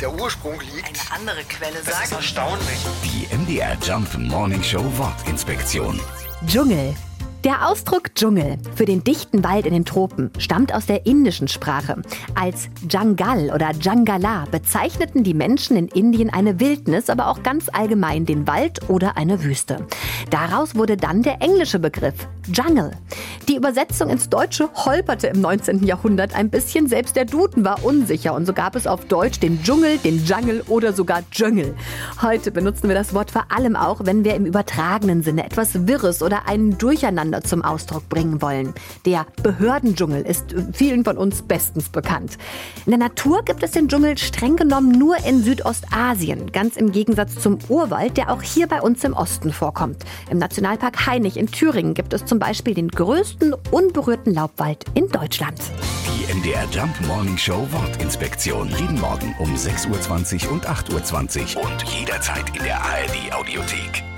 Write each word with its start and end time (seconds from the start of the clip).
der 0.00 0.12
Ursprung 0.12 0.60
liegt. 0.60 0.86
Eine 0.88 1.20
andere 1.20 1.44
Quelle 1.44 1.76
Das 1.84 1.88
ist 1.88 2.10
sagt. 2.10 2.12
erstaunlich. 2.12 2.86
Die 3.04 3.34
MDR 3.34 3.76
Jump 3.82 4.16
Morning 4.18 4.62
Show 4.62 4.84
Wortinspektion. 4.96 6.00
Dschungel. 6.46 6.94
Der 7.44 7.68
Ausdruck 7.68 8.12
Dschungel 8.16 8.58
für 8.74 8.86
den 8.86 9.04
dichten 9.04 9.44
Wald 9.44 9.66
in 9.66 9.72
den 9.72 9.84
Tropen 9.84 10.32
stammt 10.36 10.74
aus 10.74 10.86
der 10.86 11.06
indischen 11.06 11.46
Sprache. 11.46 12.02
Als 12.34 12.68
Jangal 12.90 13.52
oder 13.54 13.70
Jangala 13.80 14.46
bezeichneten 14.50 15.22
die 15.22 15.34
Menschen 15.34 15.76
in 15.76 15.86
Indien 15.86 16.30
eine 16.30 16.58
Wildnis, 16.58 17.08
aber 17.08 17.28
auch 17.28 17.44
ganz 17.44 17.68
allgemein 17.72 18.26
den 18.26 18.48
Wald 18.48 18.88
oder 18.90 19.16
eine 19.16 19.44
Wüste. 19.44 19.86
Daraus 20.30 20.74
wurde 20.74 20.96
dann 20.96 21.22
der 21.22 21.40
englische 21.40 21.78
Begriff 21.78 22.26
Jungle. 22.52 22.90
Die 23.56 23.60
Übersetzung 23.60 24.10
ins 24.10 24.28
Deutsche 24.28 24.68
holperte 24.84 25.28
im 25.28 25.40
19. 25.40 25.82
Jahrhundert 25.82 26.36
ein 26.36 26.50
bisschen. 26.50 26.88
Selbst 26.88 27.16
der 27.16 27.24
Duden 27.24 27.64
war 27.64 27.82
unsicher 27.82 28.34
und 28.34 28.44
so 28.44 28.52
gab 28.52 28.76
es 28.76 28.86
auf 28.86 29.06
Deutsch 29.06 29.40
den 29.40 29.62
Dschungel, 29.62 29.96
den 29.96 30.22
Jungle 30.26 30.62
oder 30.68 30.92
sogar 30.92 31.22
Dschungel. 31.30 31.74
Heute 32.20 32.50
benutzen 32.50 32.88
wir 32.88 32.94
das 32.94 33.14
Wort 33.14 33.30
vor 33.30 33.46
allem 33.48 33.74
auch, 33.74 34.02
wenn 34.04 34.24
wir 34.24 34.34
im 34.34 34.44
übertragenen 34.44 35.22
Sinne 35.22 35.46
etwas 35.46 35.86
Wirres 35.86 36.22
oder 36.22 36.46
einen 36.46 36.76
Durcheinander 36.76 37.40
zum 37.44 37.62
Ausdruck 37.64 38.06
bringen 38.10 38.42
wollen. 38.42 38.74
Der 39.06 39.24
Behördendschungel 39.42 40.26
ist 40.26 40.54
vielen 40.74 41.02
von 41.02 41.16
uns 41.16 41.40
bestens 41.40 41.88
bekannt. 41.88 42.36
In 42.84 42.90
der 42.90 42.98
Natur 42.98 43.42
gibt 43.42 43.62
es 43.62 43.70
den 43.70 43.88
Dschungel 43.88 44.18
streng 44.18 44.56
genommen 44.56 44.90
nur 44.90 45.16
in 45.24 45.42
Südostasien, 45.42 46.52
ganz 46.52 46.76
im 46.76 46.92
Gegensatz 46.92 47.36
zum 47.36 47.56
Urwald, 47.70 48.18
der 48.18 48.30
auch 48.30 48.42
hier 48.42 48.66
bei 48.66 48.82
uns 48.82 49.02
im 49.02 49.14
Osten 49.14 49.50
vorkommt. 49.50 50.04
Im 50.30 50.36
Nationalpark 50.36 51.06
Hainich 51.06 51.38
in 51.38 51.46
Thüringen 51.46 51.94
gibt 51.94 52.12
es 52.12 52.26
zum 52.26 52.38
Beispiel 52.38 52.74
den 52.74 52.90
größten 53.46 53.54
unberührten 53.70 54.34
Laubwald 54.34 54.84
in 54.94 55.08
Deutschland. 55.08 55.58
Die 56.06 56.32
MDR 56.32 56.66
Jump 56.70 56.94
Morning 57.06 57.38
Show 57.38 57.66
Wortinspektion. 57.70 58.68
Jeden 58.70 59.00
Morgen 59.00 59.34
um 59.38 59.54
6.20 59.54 60.46
Uhr 60.46 60.52
und 60.52 60.68
8.20 60.68 61.56
Uhr 61.56 61.64
und 61.64 61.82
jederzeit 61.84 62.56
in 62.56 62.64
der 62.64 62.80
ARD 62.80 63.32
Audiothek. 63.32 64.15